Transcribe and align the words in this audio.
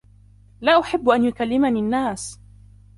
لا 0.61 0.79
أحب 0.79 1.09
أن 1.09 1.23
يكلمني 1.23 1.79
الناس. 1.79 2.39